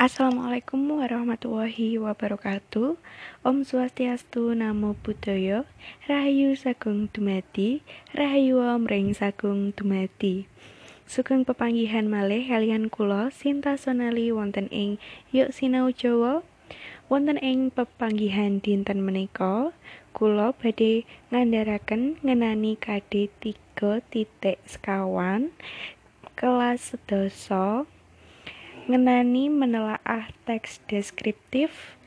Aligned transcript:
Assalamualaikum 0.00 0.96
warahmatullahi 0.96 2.00
wabarakatuh. 2.00 2.96
Om 3.44 3.56
Swastiastu 3.68 4.56
Namo 4.56 4.96
Buddhaya. 4.96 5.68
Rahayu 6.08 6.56
Sagung 6.56 7.12
Dumadi. 7.12 7.84
Rahayu 8.16 8.64
Om 8.64 8.88
Ring 8.88 9.12
Sagung 9.12 9.76
Dumadi. 9.76 10.48
Sugeng 11.04 11.44
pepanggihan 11.44 12.08
malih 12.08 12.48
kalian 12.48 12.88
kula 12.88 13.28
Sinta 13.28 13.76
Sonali 13.76 14.32
wonten 14.32 14.72
ing 14.72 14.96
Yuk 15.36 15.52
Sinau 15.52 15.92
Jawa 15.92 16.40
wonten 17.12 17.36
ing 17.36 17.68
pepanggihan 17.68 18.56
dinten 18.56 19.04
menika 19.04 19.76
kula 20.16 20.56
badhe 20.56 21.04
ngandharaken 21.28 22.16
ngenani 22.24 22.80
KD 22.80 23.28
3 23.76 24.00
titik 24.08 24.64
sekawan 24.64 25.52
kelas 26.40 26.96
sedasa 26.96 27.84
ngenani 28.88 29.52
menelaah 29.52 30.32
teks 30.48 30.80
deskriptif 30.88 31.98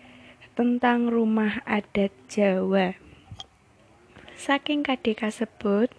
tentang 0.58 1.10
rumah 1.10 1.62
adat 1.66 2.14
Jawa. 2.30 2.98
Saking 4.34 4.82
KD 4.82 5.14
kasebut, 5.18 5.94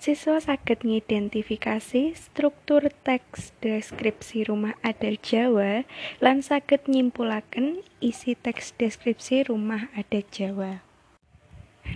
siswa 0.00 0.40
saged 0.40 0.80
ngidentifikasi 0.80 2.16
struktur 2.16 2.88
teks 3.04 3.52
deskripsi 3.60 4.48
rumah 4.48 4.74
adat 4.80 5.20
Jawa 5.20 5.84
lan 6.24 6.40
saged 6.40 6.88
nyimpulaken 6.88 7.84
isi 8.00 8.32
teks 8.32 8.72
deskripsi 8.80 9.46
rumah 9.46 9.92
adat 9.92 10.26
Jawa. 10.32 10.80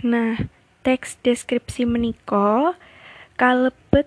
Nah, 0.05 0.51
teks 0.85 1.17
deskripsi 1.25 1.89
menika 1.89 2.77
kalebet 3.41 4.05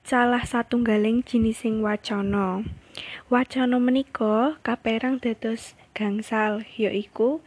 salah 0.00 0.40
satunggaling 0.40 1.20
jinising 1.20 1.84
wacana. 1.84 2.64
Wacana 3.28 3.76
menika 3.76 4.56
kaperang 4.64 5.20
dados 5.20 5.76
gangsal 5.92 6.64
yaiku 6.78 7.44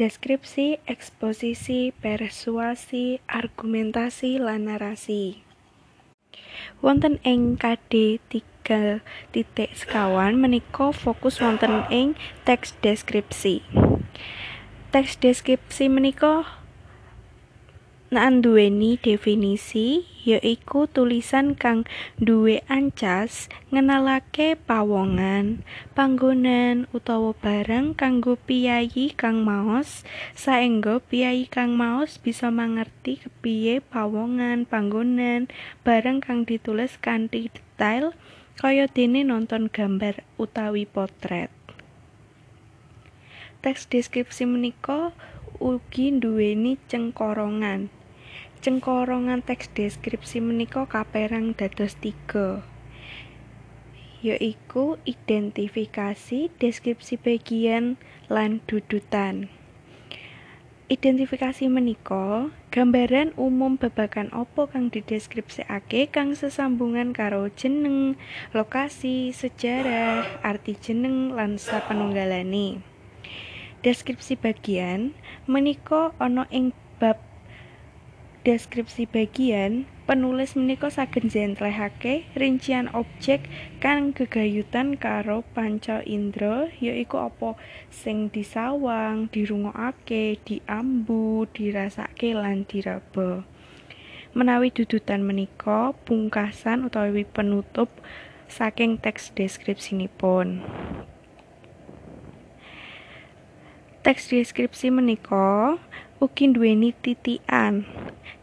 deskripsi, 0.00 0.80
eksposisi, 0.88 1.92
persuasi, 2.00 3.20
argumentasi 3.28 4.40
lan 4.40 4.66
narasi. 4.66 5.44
Wonten 6.80 7.20
ing 7.22 7.60
KD 7.60 8.18
3 8.64 9.04
titik 9.30 9.70
sekawan 9.76 10.40
menika 10.40 10.90
fokus 10.94 11.38
wonten 11.42 11.84
ing 11.92 12.16
teks 12.48 12.74
deskripsi. 12.80 13.60
Teks 14.90 15.20
deskripsi 15.20 15.92
menika 15.92 16.61
nanduweni 18.12 19.00
definisi 19.00 20.04
yaiku 20.28 20.84
tulisan 20.84 21.56
kang 21.56 21.88
duwe 22.20 22.60
ancas 22.68 23.48
ngenalake 23.72 24.52
pawongan, 24.68 25.64
panggonan 25.96 26.84
utawa 26.92 27.32
barang 27.32 27.96
kanggo 27.96 28.36
piyayi 28.36 29.16
kang 29.16 29.40
maos 29.48 30.04
saengga 30.36 31.00
piyayi 31.00 31.48
kang 31.48 31.72
maos 31.72 32.20
bisa 32.20 32.52
mangerti 32.52 33.24
kepiye 33.24 33.80
pawongan, 33.80 34.68
panggonan, 34.68 35.48
barang 35.80 36.20
kang 36.20 36.44
ditulis 36.44 37.00
kanthi 37.00 37.48
detail 37.48 38.12
kaya 38.60 38.92
dene 38.92 39.24
nonton 39.24 39.72
gambar 39.72 40.20
utawi 40.36 40.84
potret. 40.84 41.48
Teks 43.64 43.88
deskripsi 43.88 44.44
menika 44.44 45.16
ugi 45.56 46.12
nduweni 46.12 46.76
cengkorongan. 46.92 48.01
Cengkorongan 48.62 49.42
teks 49.42 49.74
deskripsi 49.74 50.38
menika 50.38 50.86
kaperang 50.86 51.50
dados 51.58 51.98
tiga 51.98 52.62
yaiku 54.22 55.02
identifikasi, 55.02 56.46
deskripsi 56.62 57.18
bagian, 57.18 57.98
lan 58.30 58.62
dudutan. 58.70 59.50
Identifikasi 60.86 61.66
menika 61.66 62.54
gambaran 62.70 63.34
umum 63.34 63.74
babagan 63.74 64.30
apa 64.30 64.70
kang 64.70 64.94
dideskripsikake 64.94 66.14
kang 66.14 66.38
sesambungan 66.38 67.10
karo 67.10 67.50
jeneng, 67.50 68.14
lokasi, 68.54 69.34
sejarah, 69.34 70.38
arti 70.46 70.78
jeneng 70.78 71.34
lan 71.34 71.58
sapanunggalane. 71.58 72.78
Deskripsi 73.82 74.38
bagian 74.38 75.18
menika 75.50 76.14
ana 76.22 76.46
ing 76.54 76.70
bab 77.02 77.31
deskripsi 78.42 79.06
bagian, 79.06 79.86
penulis 80.10 80.58
menika 80.58 80.90
saged 80.90 81.22
njlentrehake 81.30 82.26
rincian 82.34 82.90
objek 82.90 83.46
kang 83.78 84.10
gegayutan 84.10 84.98
karo 84.98 85.46
panca 85.54 86.02
indra 86.02 86.66
yaiku 86.82 87.22
apa 87.22 87.54
sing 87.86 88.26
disawang, 88.34 89.30
dirungokake, 89.30 90.42
diambu, 90.42 91.46
dirasake 91.54 92.34
lan 92.34 92.66
diraba. 92.66 93.46
Menawi 94.34 94.74
dudutan 94.74 95.22
menika 95.22 95.94
pungkasan 96.02 96.82
utawi 96.88 97.22
penutup 97.22 97.94
saking 98.50 98.98
teks 98.98 99.30
deskripsinipun. 99.38 100.66
Teks 104.02 104.34
deskripsi 104.34 104.90
menika 104.90 105.78
ugi 106.22 106.54
nduweni 106.54 106.94
titian. 107.02 107.82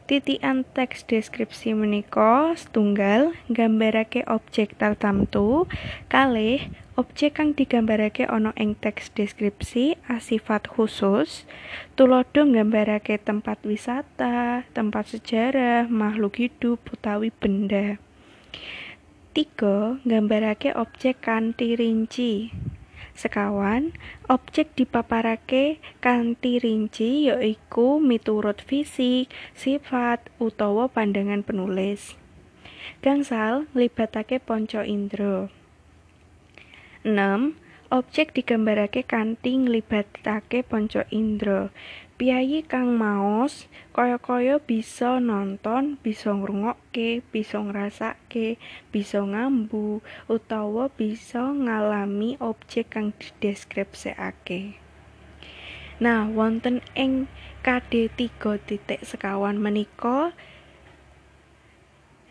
Titian 0.04 0.68
teks 0.76 1.08
deskripsi 1.08 1.72
menika 1.72 2.52
setunggal 2.60 3.32
nggambarake 3.48 4.28
objek 4.28 4.76
tartamtu, 4.76 5.70
kalih 6.12 6.68
objek 7.00 7.40
kang 7.40 7.56
digambarake 7.56 8.28
ana 8.28 8.52
ing 8.60 8.76
teks 8.76 9.16
deskripsi 9.16 9.96
asifat 10.12 10.68
khusus, 10.68 11.48
tulodo 11.96 12.44
nggambarake 12.44 13.16
tempat 13.22 13.64
wisata, 13.64 14.68
tempat 14.76 15.16
sejarah, 15.16 15.88
makhluk 15.88 16.42
hidup 16.42 16.84
utawi 16.92 17.32
benda. 17.32 17.96
Tiga, 19.32 20.02
nggambarake 20.04 20.76
objek 20.76 21.24
kanthi 21.24 21.80
rinci. 21.80 22.52
Sekawan, 23.20 23.92
objek 24.32 24.80
dipaparake 24.80 25.84
kanthi 26.00 26.56
rinci 26.64 27.28
yaiku 27.28 28.00
miturut 28.00 28.64
fisik, 28.64 29.28
sifat, 29.52 30.32
utawa 30.40 30.88
pandangan 30.88 31.44
penulis. 31.44 32.16
Gangsal 33.04 33.68
nglibatake 33.76 34.40
panca 34.40 34.88
indra. 34.88 35.52
6. 37.04 37.60
Objek 37.92 38.32
digambarake 38.32 39.04
kanthi 39.04 39.68
nglibatake 39.68 40.64
panca 40.64 41.04
indra. 41.12 41.76
Piyayi 42.20 42.68
kang 42.68 43.00
maos 43.00 43.72
kaya-kaya 43.96 44.60
bisa 44.60 45.24
nonton, 45.24 45.96
bisa 46.04 46.36
ngrungokke, 46.36 47.24
bisa 47.32 47.64
ngrasake, 47.64 48.60
bisa 48.92 49.24
ngambu, 49.24 50.04
utawa 50.28 50.92
bisa 50.92 51.48
ngalami 51.48 52.36
objek 52.44 52.92
kang 52.92 53.16
dideskripsikake. 53.16 54.76
Nah, 56.04 56.28
wonten 56.28 56.84
ing 56.92 57.32
KD 57.64 58.12
3 58.12 58.68
titik 58.68 59.00
sekawan 59.08 59.56
menika 59.56 60.36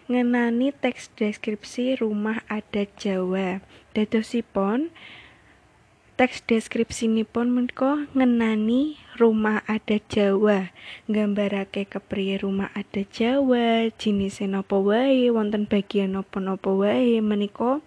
ngenani 0.09 0.69
teks 0.73 1.13
deskripsi 1.17 1.97
rumah 1.97 2.45
adat 2.49 2.93
Jawa. 3.01 3.65
Dadosipun 3.97 4.93
teks 6.19 6.43
deskripsinipun 6.51 7.47
menika 7.47 8.11
ngenani 8.11 8.99
rumah 9.23 9.63
adat 9.71 10.03
Jawa, 10.11 10.75
nggambarake 11.07 11.87
kepriye 11.87 12.43
rumah 12.43 12.75
adat 12.75 13.07
Jawa, 13.15 13.87
jinise 13.95 14.51
napa 14.51 14.83
wae, 14.83 15.31
wonten 15.31 15.71
bagian 15.71 16.19
napa-napa 16.19 16.75
wae 16.75 17.23
menika 17.23 17.79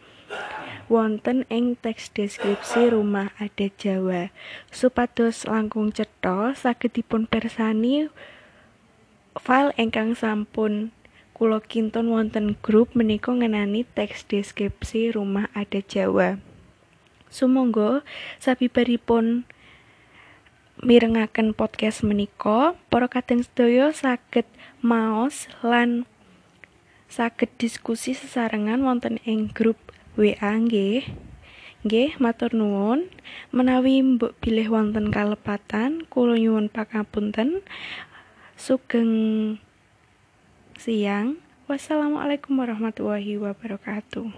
wonten 0.87 1.43
ing 1.51 1.75
teks 1.75 2.07
deskripsi 2.15 2.95
rumah 2.95 3.35
adat 3.35 3.75
Jawa. 3.75 4.31
Supados 4.71 5.43
langkung 5.43 5.91
cetha 5.91 6.55
saged 6.55 6.95
dipun 6.95 7.27
persani 7.27 8.07
file 9.35 9.75
ingkang 9.75 10.15
sampun 10.15 10.95
kula 11.35 11.59
kinton 11.59 12.07
wonten 12.07 12.55
grup 12.63 12.95
menika 12.95 13.35
ngenani 13.35 13.83
teks 13.91 14.23
deskripsi 14.23 15.11
rumah 15.11 15.51
adat 15.51 15.83
Jawa. 15.91 16.39
Sumangga 17.31 18.03
sabibaripun 18.43 19.47
mirengaken 20.83 21.55
podcast 21.55 22.03
menika, 22.03 22.75
para 22.91 23.07
kadang 23.07 23.39
sedaya 23.39 23.95
saged 23.95 24.43
maos 24.83 25.47
lan 25.63 26.03
saged 27.07 27.47
diskusi 27.55 28.11
sesarengan 28.11 28.83
wonten 28.83 29.23
ing 29.23 29.47
grup 29.51 29.79
WA 30.19 30.51
nggih. 30.59 31.07
Nggih, 31.87 32.19
matur 32.21 32.53
nuwun. 32.53 33.09
Menawi 33.49 34.03
mbok 34.05 34.37
bilih 34.37 34.69
wonten 34.69 35.09
kalepatan, 35.09 36.05
kula 36.11 36.37
nyuwun 36.37 36.69
pangapunten. 36.69 37.65
Sugeng 38.59 39.57
siang. 40.77 41.41
Wassalamualaikum 41.65 42.59
warahmatullahi 42.59 43.39
wabarakatuh. 43.39 44.29